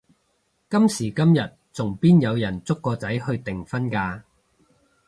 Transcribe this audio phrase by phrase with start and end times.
[0.67, 4.23] 今時今日仲邊有人捉個仔去訂婚㗎？